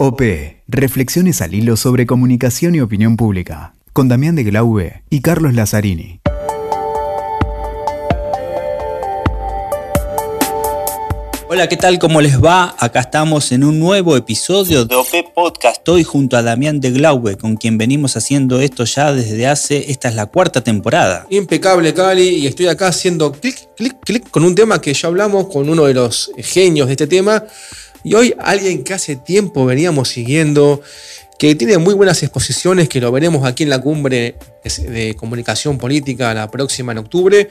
[0.00, 0.22] OP.
[0.68, 3.74] Reflexiones al hilo sobre comunicación y opinión pública.
[3.92, 6.20] Con Damián de Glaube y Carlos Lazzarini.
[11.50, 11.98] Hola, ¿qué tal?
[11.98, 12.76] ¿Cómo les va?
[12.78, 15.78] Acá estamos en un nuevo episodio de OP Podcast.
[15.78, 20.08] Estoy junto a Damián de Glaube, con quien venimos haciendo esto ya desde hace, esta
[20.08, 21.26] es la cuarta temporada.
[21.30, 25.48] Impecable, Cali, y estoy acá haciendo clic, clic, clic con un tema que ya hablamos
[25.48, 27.42] con uno de los genios de este tema.
[28.04, 30.80] Y hoy alguien que hace tiempo veníamos siguiendo,
[31.38, 36.34] que tiene muy buenas exposiciones, que lo veremos aquí en la cumbre de comunicación política
[36.34, 37.48] la próxima en octubre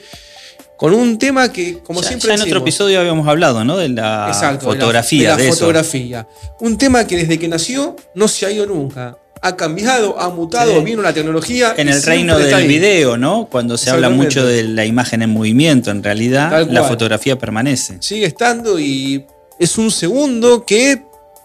[0.78, 2.30] con un tema que, como siempre.
[2.30, 3.78] Ya en otro episodio habíamos hablado, ¿no?
[3.78, 5.36] De la fotografía.
[5.36, 6.28] De la, fotografía.
[6.59, 9.18] Un tema que desde que nació no se ha ido nunca.
[9.42, 11.73] Ha cambiado, ha mutado, vino la tecnología.
[11.78, 13.48] En el reino del video, ¿no?
[13.52, 17.98] Cuando se habla mucho de la imagen en movimiento, en realidad la fotografía permanece.
[18.00, 19.26] Sigue estando y
[19.60, 21.02] es un segundo que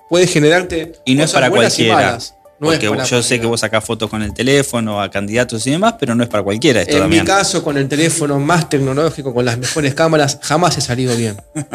[0.09, 0.93] puede generarte.
[1.05, 2.19] Y no es para cualquiera.
[2.59, 6.14] Porque yo sé que vos sacás fotos con el teléfono a candidatos y demás, pero
[6.14, 9.59] no es para cualquiera esto En mi caso, con el teléfono más tecnológico, con las
[9.59, 11.42] mejores cámaras, jamás he salido bien.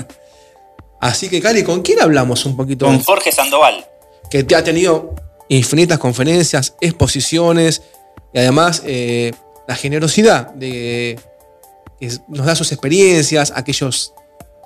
[1.01, 2.85] Así que, Cali, ¿con quién hablamos un poquito?
[2.85, 3.85] Con Jorge Sandoval.
[4.31, 5.13] Que te ha tenido
[5.49, 7.81] infinitas conferencias, exposiciones
[8.33, 9.33] y además eh,
[9.67, 11.19] la generosidad de
[11.99, 14.13] que nos da sus experiencias, aquellos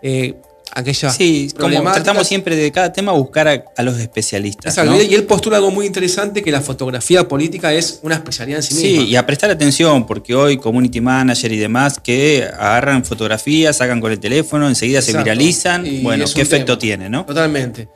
[0.03, 0.35] eh,
[0.73, 4.77] aquella sí, como tratamos siempre de cada tema buscar a, los especialistas.
[4.77, 8.73] Y él postula algo muy interesante, que la fotografía política es una especialidad en sí,
[8.75, 9.01] misma.
[9.03, 13.99] Sí, y a prestar atención, porque hoy community manager y demás que agarran fotografías, sacan
[13.99, 15.85] con el teléfono, enseguida se viralizan.
[16.03, 17.25] bueno, ¿qué efecto tiene, no?
[17.25, 17.89] Totalmente.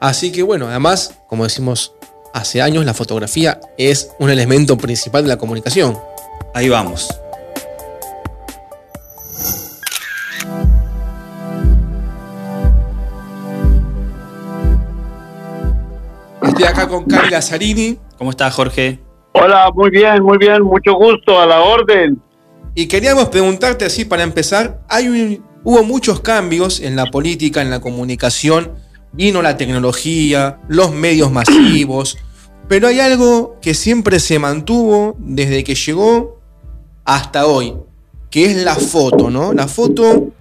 [0.00, 1.92] Así que bueno, además, como decimos
[2.34, 5.98] hace años, la fotografía es un elemento principal de la comunicación.
[6.54, 7.08] Ahí vamos.
[16.92, 17.96] Con Cali Lazzarini.
[18.18, 18.98] ¿Cómo estás, Jorge?
[19.32, 22.20] Hola, muy bien, muy bien, mucho gusto, a la orden.
[22.74, 27.80] Y queríamos preguntarte así para empezar, hay hubo muchos cambios en la política, en la
[27.80, 28.72] comunicación,
[29.12, 32.18] vino la tecnología, los medios masivos,
[32.68, 36.40] pero hay algo que siempre se mantuvo desde que llegó
[37.06, 37.74] hasta hoy,
[38.30, 39.54] que es la foto, ¿no?
[39.54, 40.32] La foto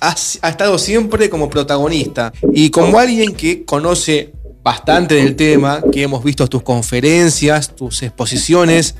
[0.00, 4.32] ha, ha estado siempre como protagonista y como alguien que conoce
[4.62, 8.96] bastante del tema, que hemos visto tus conferencias, tus exposiciones.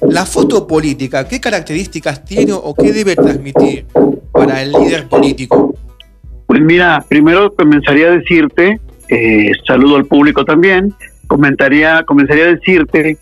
[0.00, 3.86] La foto política, ¿qué características tiene o qué debe transmitir
[4.32, 5.74] para el líder político?
[6.46, 10.94] Pues mira, primero comenzaría a decirte, eh, saludo al público también,
[11.26, 13.16] comentaría, comenzaría a decirte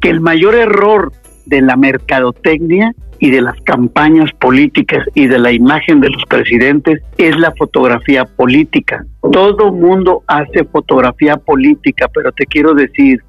[0.00, 1.12] que el mayor error
[1.46, 7.00] de la mercadotecnia y de las campañas políticas y de la imagen de los presidentes
[7.18, 9.04] es la fotografía política.
[9.32, 13.22] Todo mundo hace fotografía política, pero te quiero decir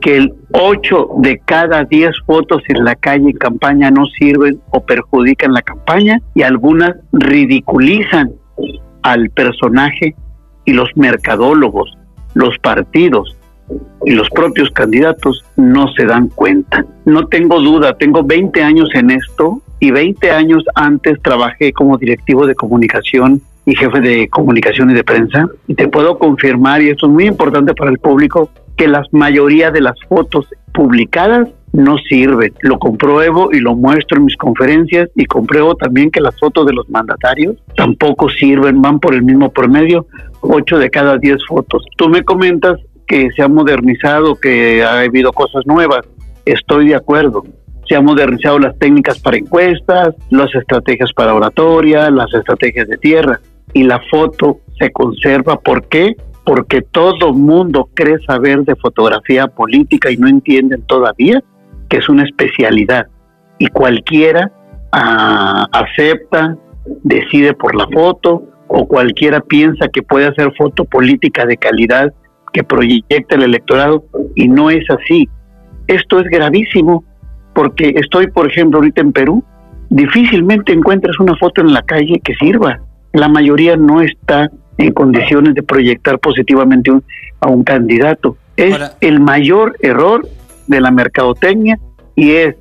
[0.00, 4.84] que el 8 de cada 10 fotos en la calle en campaña no sirven o
[4.84, 8.32] perjudican la campaña y algunas ridiculizan
[9.02, 10.14] al personaje
[10.64, 11.96] y los mercadólogos,
[12.34, 13.36] los partidos,
[14.04, 16.84] los propios candidatos no se dan cuenta.
[17.04, 22.46] No tengo duda, tengo 20 años en esto y 20 años antes trabajé como directivo
[22.46, 27.06] de comunicación y jefe de comunicación y de prensa y te puedo confirmar, y esto
[27.06, 32.54] es muy importante para el público, que la mayoría de las fotos publicadas no sirven.
[32.60, 36.72] Lo compruebo y lo muestro en mis conferencias y compruebo también que las fotos de
[36.72, 40.06] los mandatarios tampoco sirven, van por el mismo promedio,
[40.40, 41.84] 8 de cada 10 fotos.
[41.96, 46.06] Tú me comentas que se ha modernizado, que ha habido cosas nuevas.
[46.44, 47.44] Estoy de acuerdo.
[47.88, 53.40] Se han modernizado las técnicas para encuestas, las estrategias para oratoria, las estrategias de tierra.
[53.72, 55.58] Y la foto se conserva.
[55.60, 56.16] ¿Por qué?
[56.44, 61.42] Porque todo mundo cree saber de fotografía política y no entienden todavía
[61.88, 63.06] que es una especialidad.
[63.58, 64.50] Y cualquiera
[64.92, 66.56] ah, acepta,
[67.04, 72.12] decide por la foto, o cualquiera piensa que puede hacer foto política de calidad
[72.56, 74.02] que proyecta el electorado
[74.34, 75.28] y no es así.
[75.88, 77.04] Esto es gravísimo
[77.54, 79.44] porque estoy, por ejemplo, ahorita en Perú,
[79.90, 82.80] difícilmente encuentras una foto en la calle que sirva.
[83.12, 86.90] La mayoría no está en condiciones de proyectar positivamente
[87.40, 88.38] a un candidato.
[88.56, 90.26] Es el mayor error
[90.66, 91.78] de la mercadotecnia
[92.14, 92.56] y es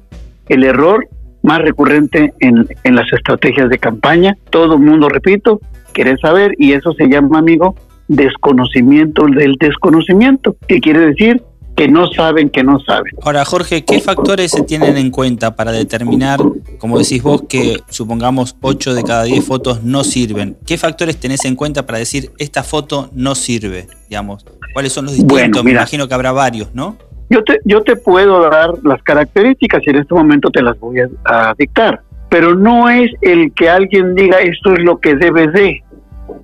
[0.49, 1.07] el error
[1.41, 4.35] más recurrente en, en las estrategias de campaña.
[4.49, 5.61] Todo el mundo, repito,
[5.93, 7.75] quiere saber y eso se llama, amigo,
[8.07, 11.41] desconocimiento del desconocimiento, que quiere decir
[11.75, 13.13] que no saben que no saben.
[13.21, 16.39] Ahora, Jorge, ¿qué factores se tienen en cuenta para determinar,
[16.77, 20.55] como decís vos, que supongamos 8 de cada 10 fotos no sirven?
[20.65, 23.87] ¿Qué factores tenés en cuenta para decir esta foto no sirve?
[24.09, 25.63] Digamos, ¿cuáles son los distintos?
[25.63, 26.97] Me imagino que habrá varios, ¿no?
[27.29, 30.99] Yo te, yo te puedo dar las características y en este momento te las voy
[31.25, 35.83] a, dictar, pero no es el que alguien diga esto es lo que debe de,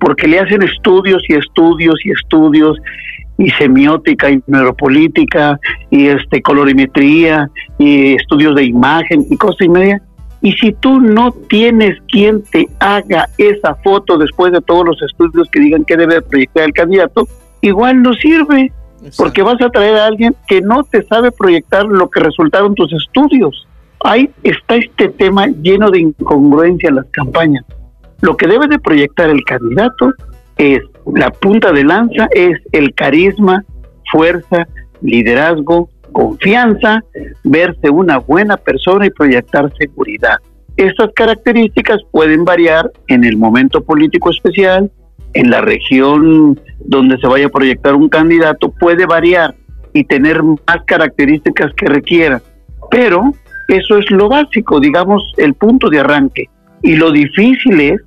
[0.00, 2.78] porque le hacen estudios y estudios y estudios
[3.38, 5.58] y semiótica y neuropolítica
[5.90, 10.02] y este colorimetría y estudios de imagen y cosa y media.
[10.42, 15.48] Y si tú no tienes quien te haga esa foto después de todos los estudios
[15.50, 17.28] que digan que debe proyectar el candidato,
[17.60, 18.72] igual no sirve,
[19.16, 22.92] porque vas a traer a alguien que no te sabe proyectar lo que resultaron tus
[22.92, 23.68] estudios.
[24.04, 27.64] Ahí está este tema lleno de incongruencia en las campañas.
[28.22, 30.12] Lo que debe de proyectar el candidato
[30.56, 30.80] es
[31.12, 33.64] la punta de lanza, es el carisma,
[34.10, 34.68] fuerza,
[35.00, 37.02] liderazgo, confianza,
[37.42, 40.36] verse una buena persona y proyectar seguridad.
[40.76, 44.90] Estas características pueden variar en el momento político especial,
[45.34, 49.54] en la región donde se vaya a proyectar un candidato, puede variar
[49.92, 52.40] y tener más características que requiera.
[52.90, 53.32] Pero
[53.68, 56.48] eso es lo básico, digamos, el punto de arranque.
[56.82, 58.00] Y lo difícil es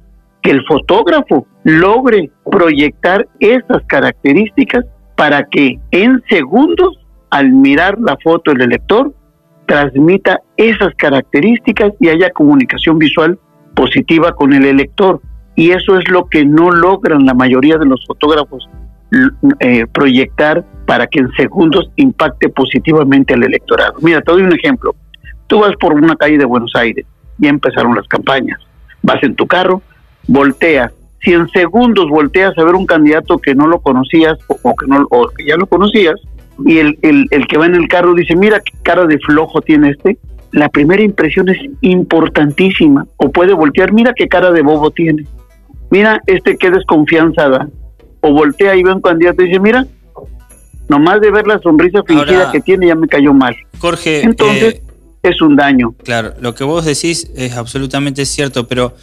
[0.45, 7.00] que el fotógrafo logre proyectar esas características para que en segundos,
[7.31, 9.12] al mirar la foto del elector,
[9.65, 13.39] transmita esas características y haya comunicación visual
[13.74, 15.19] positiva con el elector.
[15.56, 18.69] Y eso es lo que no logran la mayoría de los fotógrafos
[19.62, 23.95] eh, proyectar para que en segundos impacte positivamente al electorado.
[24.01, 24.94] Mira, te doy un ejemplo.
[25.47, 27.07] Tú vas por una calle de Buenos Aires,
[27.39, 28.59] ya empezaron las campañas.
[29.01, 29.81] Vas en tu carro,
[30.27, 30.92] volteas.
[31.22, 35.07] Si en segundos volteas a ver un candidato que no lo conocías o, que, no,
[35.10, 36.16] o que ya lo conocías,
[36.63, 39.62] y el, el, el que va en el carro dice, mira qué cara de flojo
[39.62, 40.18] tiene este,
[40.56, 43.06] la primera impresión es importantísima.
[43.18, 45.25] O puede voltear, mira qué cara de bobo tiene.
[45.89, 47.68] Mira este qué desconfianza da.
[48.21, 49.86] O voltea y ve un candidato y dice, mira,
[50.88, 53.54] nomás de ver la sonrisa fingida que tiene ya me cayó mal.
[53.80, 54.83] Jorge, entonces eh,
[55.24, 55.94] es un daño.
[56.04, 58.94] Claro, lo que vos decís es absolutamente cierto, pero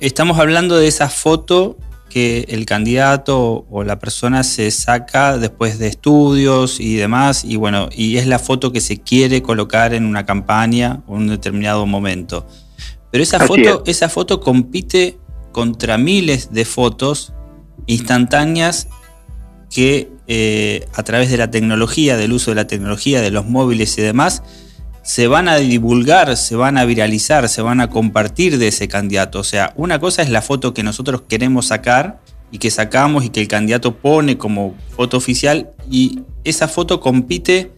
[0.00, 1.76] Estamos hablando de esa foto
[2.08, 7.90] que el candidato o la persona se saca después de estudios y demás, y bueno,
[7.94, 11.84] y es la foto que se quiere colocar en una campaña o en un determinado
[11.84, 12.46] momento.
[13.10, 15.18] Pero esa foto, esa foto compite
[15.52, 17.34] contra miles de fotos
[17.86, 18.88] instantáneas
[19.68, 23.98] que eh, a través de la tecnología, del uso de la tecnología, de los móviles
[23.98, 24.42] y demás,
[25.02, 29.40] se van a divulgar, se van a viralizar, se van a compartir de ese candidato.
[29.40, 32.20] O sea, una cosa es la foto que nosotros queremos sacar
[32.50, 37.70] y que sacamos y que el candidato pone como foto oficial y esa foto compite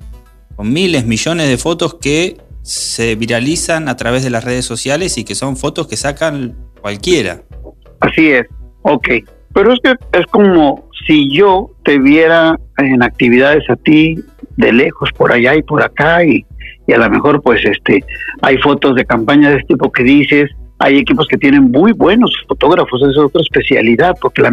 [0.56, 5.24] con miles, millones de fotos que se viralizan a través de las redes sociales y
[5.24, 7.42] que son fotos que sacan cualquiera.
[8.00, 8.46] Así es,
[8.82, 9.08] ok.
[9.54, 14.16] Pero es que es como si yo te viera en actividades a ti
[14.56, 16.44] de lejos, por allá y por acá, y
[16.86, 18.04] y a lo mejor pues este
[18.42, 20.50] hay fotos de campaña de este tipo que dices,
[20.82, 24.52] hay equipos que tienen muy buenos fotógrafos, es otra especialidad, porque la,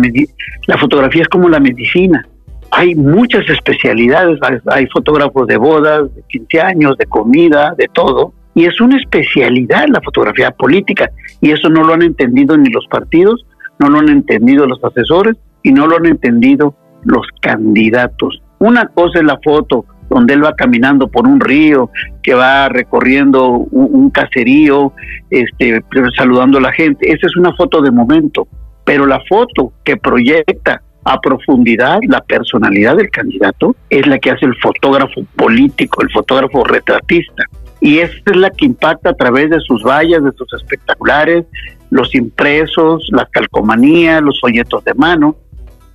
[0.68, 2.24] la fotografía es como la medicina.
[2.72, 8.66] Hay muchas especialidades, hay, fotógrafos de bodas, de 15 años, de comida, de todo, y
[8.66, 11.10] es una especialidad la fotografía política,
[11.42, 13.44] y eso no lo han entendido ni los partidos,
[13.80, 18.40] no lo han entendido los asesores y no lo han entendido los candidatos.
[18.60, 21.90] Una cosa es la foto, donde él va caminando por un río,
[22.24, 24.94] que va recorriendo un, caserío,
[25.30, 25.84] este,
[26.18, 27.12] saludando a la gente.
[27.12, 28.48] Esa es una foto de momento,
[28.84, 34.46] pero la foto que proyecta a profundidad la personalidad del candidato es la que hace
[34.46, 37.44] el fotógrafo político, el fotógrafo retratista.
[37.82, 41.46] Y esa es la que impacta a través de sus vallas, de sus espectaculares,
[41.90, 45.36] los impresos, las calcomanías, los folletos de mano.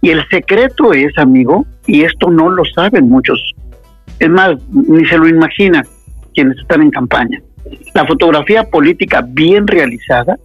[0.01, 3.55] Y el secreto es, amigo, y esto no lo saben muchos
[4.19, 5.85] es más, ni se lo imagina
[6.35, 7.41] quienes están en campaña.
[7.95, 10.39] La fotografía política bien realizada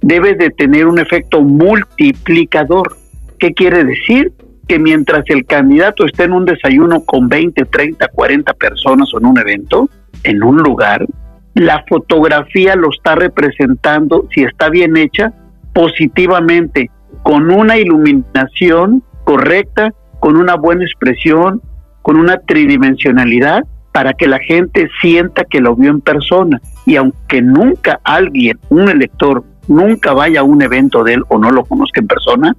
[0.00, 2.96] debe de tener un efecto multiplicador.
[3.38, 4.32] ¿Qué quiere decir?
[4.68, 9.26] Que mientras el candidato esté en un desayuno con 20, 30, 40 personas o en
[9.26, 9.88] un evento,
[10.24, 11.06] en un lugar,
[11.54, 15.32] la fotografía lo está representando, si está bien hecha,
[15.72, 16.90] positivamente,
[17.22, 21.60] con una iluminación correcta, con una buena expresión,
[22.02, 26.60] con una tridimensionalidad para que la gente sienta que lo vio en persona.
[26.86, 31.50] Y aunque nunca alguien, un elector, nunca vaya a un evento de él o no
[31.50, 32.56] lo conozca en persona,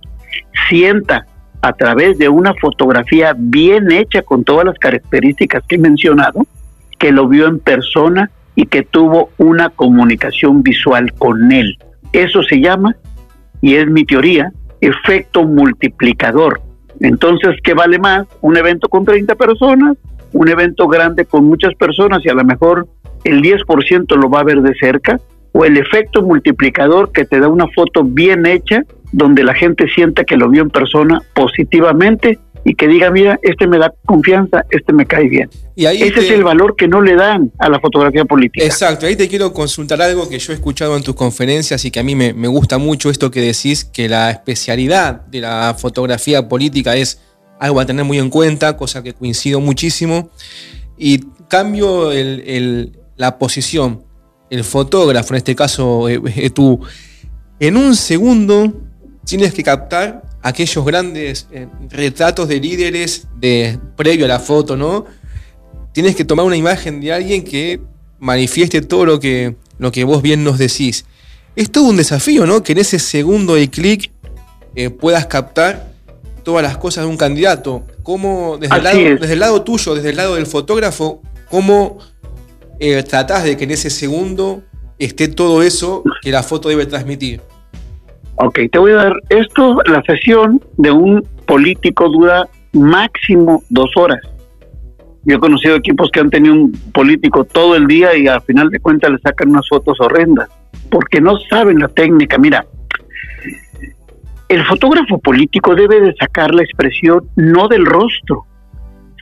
[0.69, 1.25] sienta
[1.62, 6.45] a través de una fotografía bien hecha con todas las características que he mencionado,
[6.98, 11.77] que lo vio en persona y que tuvo una comunicación visual con él.
[12.13, 12.95] Eso se llama,
[13.62, 16.62] y es mi teoría, efecto multiplicador.
[17.01, 18.27] Entonces, ¿qué vale más?
[18.41, 19.98] ¿Un evento con 30 personas?
[20.34, 22.88] ¿Un evento grande con muchas personas y a lo mejor
[23.24, 25.20] el 10% lo va a ver de cerca?
[25.51, 30.24] ¿O el efecto multiplicador que te da una foto bien hecha donde la gente sienta
[30.24, 34.93] que lo vio en persona positivamente y que diga, mira, este me da confianza, este
[34.93, 35.49] me cae bien.
[35.75, 38.65] Y ahí Ese es el valor que no le dan a la fotografía política.
[38.65, 41.99] Exacto, ahí te quiero consultar algo que yo he escuchado en tus conferencias y que
[41.99, 46.47] a mí me, me gusta mucho esto que decís, que la especialidad de la fotografía
[46.47, 47.19] política es
[47.61, 50.31] algo a tener muy en cuenta, cosa que coincido muchísimo.
[50.97, 54.03] Y cambio el, la posición,
[54.49, 56.79] el fotógrafo, en este caso eh, eh, tú,
[57.59, 58.73] en un segundo
[59.25, 65.05] tienes que captar aquellos grandes eh, retratos de líderes de previo a la foto, ¿no?
[65.93, 67.81] Tienes que tomar una imagen de alguien que
[68.19, 71.05] manifieste todo lo que, lo que vos bien nos decís.
[71.55, 72.63] Es todo un desafío, ¿no?
[72.63, 74.12] Que en ese segundo de clic
[74.75, 75.91] eh, puedas captar
[76.43, 77.83] todas las cosas de un candidato.
[78.03, 82.00] ¿Cómo, desde el, lado, desde el, lado, tuyo, desde el lado del fotógrafo, cómo
[82.79, 84.63] eh, tratás de que en ese segundo
[84.98, 87.41] esté todo eso que la foto debe transmitir?
[88.43, 94.19] Ok, te voy a dar esto, la sesión de un político dura máximo dos horas.
[95.25, 98.71] Yo he conocido equipos que han tenido un político todo el día y al final
[98.71, 100.50] de cuentas le sacan unas fotos horrendas,
[100.89, 102.39] porque no saben la técnica.
[102.39, 102.65] Mira,
[104.50, 108.48] el fotógrafo político debe de sacar la expresión no del rostro,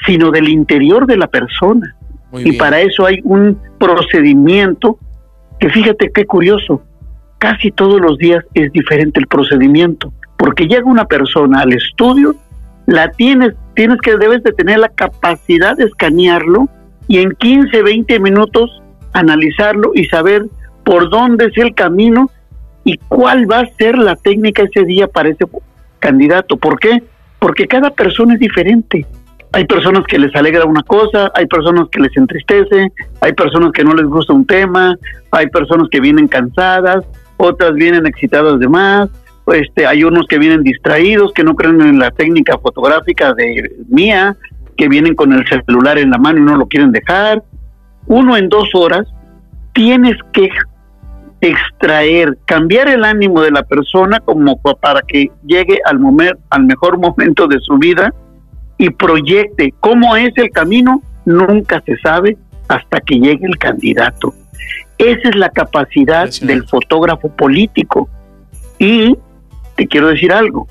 [0.06, 1.94] sino del interior de la persona.
[2.32, 4.98] y para eso hay un procedimiento
[5.60, 6.84] que fíjate qué curioso,
[7.40, 12.36] casi todos los días es diferente el procedimiento, porque llega una persona al estudio,
[12.86, 16.70] la tienes, tienes que debes de tener la capacidad de escanearlo
[17.08, 18.82] y en 15, 20 minutos
[19.14, 20.46] analizarlo y saber
[20.84, 22.30] por dónde es el camino
[22.84, 25.46] y cuál va a ser la técnica ese día para ese
[26.00, 26.58] candidato.
[26.58, 27.04] ¿Por qué?
[27.40, 29.06] Porque cada persona es diferente.
[29.52, 32.92] Hay personas que les alegra una cosa, hay personas que les entristece,
[33.22, 34.96] hay personas que no les gusta un tema,
[35.32, 37.04] hay personas que vienen cansadas,
[37.40, 39.10] otras vienen excitadas de más,
[39.54, 44.36] este, hay unos que vienen distraídos, que no creen en la técnica fotográfica de mía,
[44.78, 47.42] que vienen con el celular en la mano y no lo quieren dejar.
[48.08, 49.08] Uno en dos horas
[49.74, 50.50] tienes que
[51.42, 56.00] extraer, cambiar el ánimo de la persona como para que llegue al,
[56.50, 58.14] al mejor momento de su vida
[58.78, 64.34] y proyecte cómo es el camino, nunca se sabe hasta que llegue el candidato.
[65.00, 68.10] Esa es la capacidad del fotógrafo político.
[68.78, 69.16] Y
[69.76, 70.68] te quiero decir algo,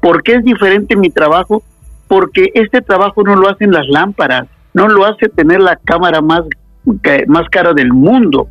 [0.00, 1.62] ¿por qué es diferente mi trabajo?
[2.08, 6.42] Porque este trabajo no lo hacen las lámparas, no lo hace tener la cámara más,
[7.28, 8.48] más cara del mundo,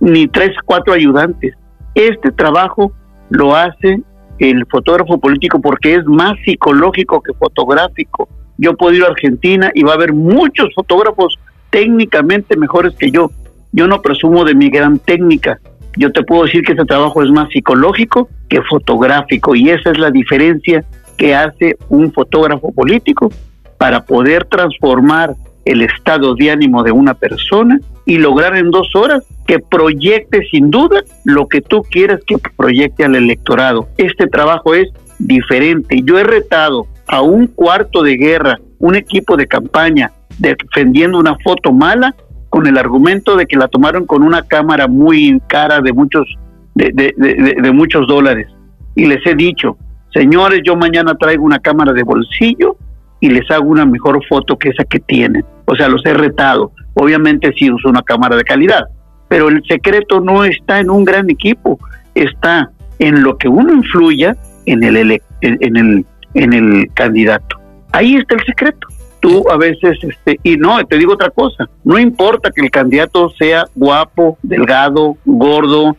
[0.00, 1.54] ni tres, cuatro ayudantes.
[1.94, 2.92] Este trabajo
[3.30, 4.02] lo hace
[4.40, 8.28] el fotógrafo político porque es más psicológico que fotográfico.
[8.58, 11.38] Yo puedo ir a Argentina y va a haber muchos fotógrafos
[11.70, 13.30] técnicamente mejores que yo,
[13.74, 15.58] yo no presumo de mi gran técnica.
[15.96, 19.98] Yo te puedo decir que este trabajo es más psicológico que fotográfico y esa es
[19.98, 20.84] la diferencia
[21.16, 23.30] que hace un fotógrafo político
[23.76, 29.24] para poder transformar el estado de ánimo de una persona y lograr en dos horas
[29.44, 33.88] que proyecte sin duda lo que tú quieras que proyecte al electorado.
[33.96, 34.88] Este trabajo es
[35.18, 36.00] diferente.
[36.04, 41.72] Yo he retado a un cuarto de guerra, un equipo de campaña defendiendo una foto
[41.72, 42.14] mala
[42.54, 46.38] con el argumento de que la tomaron con una cámara muy cara de muchos,
[46.76, 48.46] de, muchos dólares.
[48.94, 49.76] Y les he dicho,
[50.12, 52.76] señores, yo mañana traigo una cámara de bolsillo
[53.18, 55.44] y les hago una mejor foto que esa que tienen.
[55.64, 56.70] O sea, los he retado.
[56.94, 58.84] Obviamente sí uso una cámara de calidad,
[59.26, 61.80] pero el secreto no está en un gran equipo,
[62.14, 62.70] está
[63.00, 67.56] en lo que uno influya en el, en el, en el candidato.
[67.90, 68.93] Ahí está el secreto
[69.24, 73.30] tú a veces, este, y no, te digo otra cosa, no importa que el candidato
[73.30, 75.96] sea guapo, delgado, gordo,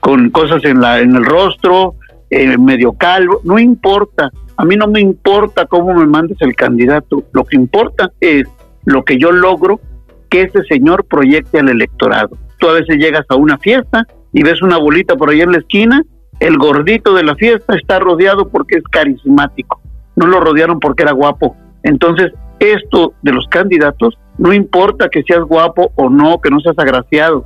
[0.00, 1.94] con cosas en, la, en el rostro,
[2.28, 7.24] eh, medio calvo, no importa, a mí no me importa cómo me mandes el candidato,
[7.32, 8.46] lo que importa es
[8.84, 9.80] lo que yo logro
[10.28, 12.36] que ese señor proyecte al electorado.
[12.58, 15.58] Tú a veces llegas a una fiesta y ves una bolita por ahí en la
[15.58, 16.02] esquina,
[16.38, 19.80] el gordito de la fiesta está rodeado porque es carismático,
[20.16, 21.56] no lo rodearon porque era guapo.
[21.82, 26.78] Entonces, esto de los candidatos, no importa que seas guapo o no, que no seas
[26.78, 27.44] agraciado,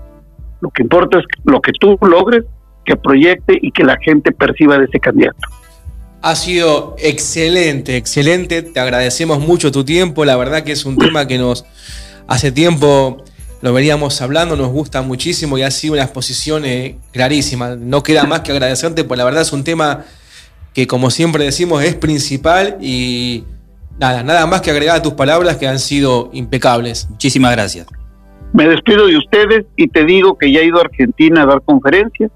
[0.60, 2.44] lo que importa es lo que tú logres,
[2.84, 5.38] que proyecte y que la gente perciba de ese candidato.
[6.22, 8.62] Ha sido excelente, excelente.
[8.62, 10.24] Te agradecemos mucho tu tiempo.
[10.24, 11.64] La verdad que es un tema que nos
[12.28, 13.24] hace tiempo
[13.62, 17.76] lo veníamos hablando, nos gusta muchísimo y ha sido una exposición eh, clarísima.
[17.76, 20.04] No queda más que agradecerte, pues la verdad es un tema
[20.74, 23.44] que como siempre decimos es principal y
[24.02, 27.08] nada, nada más que agregar a tus palabras que han sido impecables.
[27.08, 27.86] Muchísimas gracias.
[28.52, 31.62] Me despido de ustedes y te digo que ya he ido a Argentina a dar
[31.62, 32.30] conferencias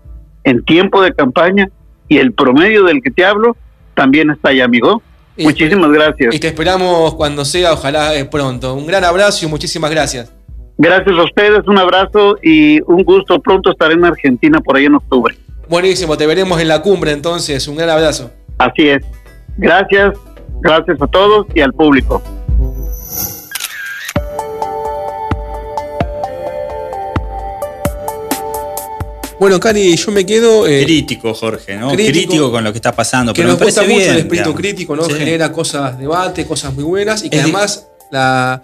[0.45, 1.69] en tiempo de campaña
[2.09, 3.57] y el promedio del que te hablo
[3.95, 5.03] también está ahí, amigo.
[5.37, 6.35] muchísimas gracias.
[6.35, 8.75] Y te esperamos cuando sea, ojalá eh, pronto.
[8.75, 10.33] Un gran abrazo y muchísimas gracias.
[10.79, 13.41] Gracias a ustedes, un abrazo y un gusto.
[13.41, 15.35] Pronto estaré en Argentina por ahí en octubre.
[15.69, 17.67] Buenísimo, te veremos en la cumbre entonces.
[17.67, 18.31] Un gran abrazo.
[18.59, 19.03] Así es.
[19.59, 20.17] Gracias,
[20.61, 22.23] gracias a todos y al público.
[29.39, 30.67] Bueno, Cari, yo me quedo.
[30.67, 31.91] Eh, crítico, Jorge, ¿no?
[31.93, 33.33] Crítico, con lo que está pasando.
[33.33, 35.05] Que pero nos me gusta mucho el espíritu crítico, ¿no?
[35.05, 38.63] Genera cosas, debate, cosas muy buenas y que además la,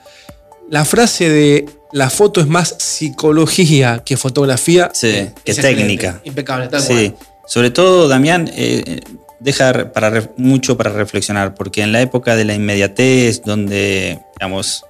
[0.71, 4.91] la, frase de la foto es más psicología que fotografía.
[4.95, 6.21] Sí, eh, que técnica.
[6.25, 7.15] Impecable, tal Sí.
[7.47, 9.01] Sobre todo, Damián, eh,
[9.43, 14.85] deja para mucho para reflexionar, porque en la época de la inmediatez, donde, digamos,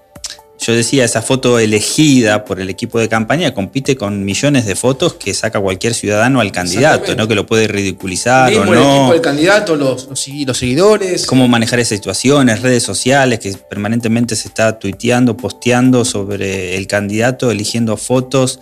[0.59, 5.15] yo decía, esa foto elegida por el equipo de campaña compite con millones de fotos
[5.15, 7.27] que saca cualquier ciudadano al candidato, ¿no?
[7.27, 8.73] Que lo puede ridiculizar o no.
[8.73, 10.21] El equipo del candidato, los, los,
[10.59, 11.27] seguidores.
[11.27, 17.51] Cómo manejar esas situaciones, redes sociales, que permanentemente se está tuiteando, posteando sobre el candidato,
[17.51, 18.61] eligiendo fotos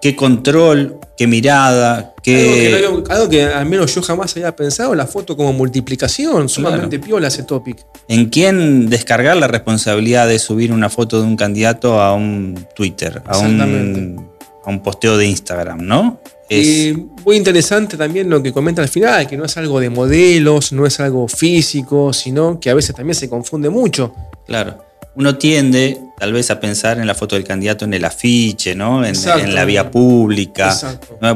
[0.00, 2.86] qué control, qué mirada, qué...
[3.08, 7.42] Algo que, al menos yo jamás había pensado, la foto como multiplicación, sumamente piola ese
[7.42, 7.84] topic.
[8.08, 13.22] ¿En quién descargar la responsabilidad de subir una foto de un candidato a un Twitter,
[13.26, 14.30] a un,
[14.64, 16.20] a un posteo de Instagram, no?
[16.48, 16.96] Es...
[17.26, 20.86] muy interesante también lo que comenta al final, que no es algo de modelos, no
[20.86, 24.14] es algo físico, sino que a veces también se confunde mucho.
[24.46, 24.87] Claro
[25.18, 29.04] uno tiende tal vez a pensar en la foto del candidato en el afiche, ¿no?
[29.04, 29.14] En,
[29.54, 30.76] la vía pública.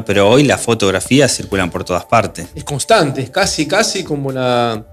[0.05, 2.47] Pero hoy las fotografías circulan por todas partes.
[2.55, 4.85] Es constante, es casi, casi como la.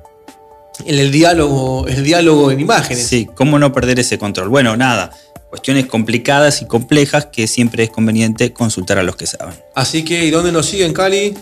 [0.86, 3.06] El, diálogo, el diálogo en imágenes.
[3.06, 4.48] Sí, ¿cómo no perder ese control?
[4.48, 5.10] Bueno, nada.
[5.50, 9.54] Cuestiones complicadas y complejas que siempre es conveniente consultar a los que saben.
[9.74, 11.36] Así que, ¿y dónde nos siguen, Cali?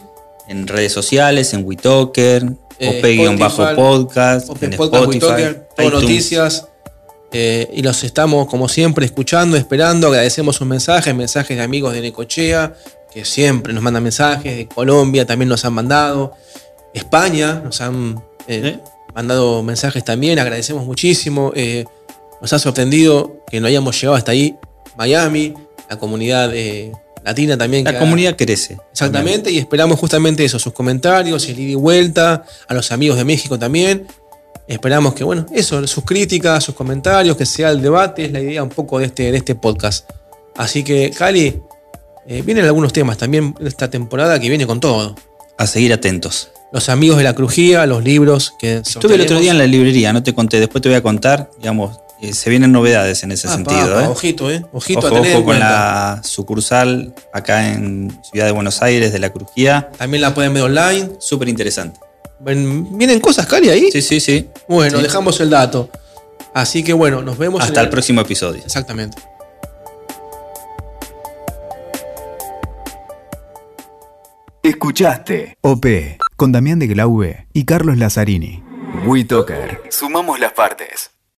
[0.49, 2.47] En redes sociales, en WeToker,
[2.79, 5.57] eh, bajo podcast en Spotify,
[5.91, 6.69] noticias
[7.33, 10.09] eh, y los estamos, como siempre, escuchando, esperando.
[10.09, 12.75] Agradecemos sus mensajes, mensajes de amigos de Necochea,
[13.13, 14.57] que siempre nos mandan mensajes.
[14.57, 16.35] De Colombia también nos han mandado.
[16.95, 18.79] España nos han eh,
[19.15, 20.39] mandado mensajes también.
[20.39, 21.53] Agradecemos muchísimo.
[21.55, 21.85] Eh,
[22.41, 24.57] nos ha sorprendido que no hayamos llegado hasta ahí.
[24.97, 25.55] Miami,
[25.89, 26.53] la comunidad
[27.25, 27.85] latina también.
[27.85, 28.79] La comunidad crece.
[28.91, 33.25] Exactamente, y esperamos justamente eso, sus comentarios, el ida y vuelta, a los amigos de
[33.25, 34.07] México también.
[34.69, 38.63] Esperamos que, bueno, eso, sus críticas, sus comentarios, que sea el debate, es la idea
[38.63, 40.09] un poco de este, de este podcast.
[40.57, 41.59] Así que, Cali,
[42.27, 45.15] eh, vienen algunos temas también esta temporada que viene con todo.
[45.57, 46.51] A seguir atentos.
[46.71, 50.13] Los amigos de la crujía, los libros que Estuve el otro día en la librería,
[50.13, 53.49] no te conté, después te voy a contar, digamos, eh, se vienen novedades en ese
[53.49, 54.01] sentido.
[54.01, 54.07] ¿eh?
[54.07, 54.67] Ojito, ¿eh?
[54.73, 59.19] Ojito ojo, a tener ojo con la sucursal acá en Ciudad de Buenos Aires de
[59.19, 59.91] la crujía.
[59.97, 61.13] También la pueden ver online.
[61.21, 62.01] Súper interesante.
[62.41, 63.91] ¿Vienen cosas, Cali, ahí?
[63.91, 64.49] Sí, sí, sí.
[64.69, 65.91] Bueno, dejamos el dato.
[66.55, 67.63] Así que bueno, nos vemos.
[67.63, 67.89] Hasta el...
[67.89, 68.63] próximo episodio.
[68.65, 69.19] Exactamente.
[74.63, 75.87] Escuchaste OP
[76.37, 78.63] con Damián de Glaube y Carlos Lazzarini.
[79.07, 79.83] WeToker.
[79.91, 81.11] Sumamos las partes.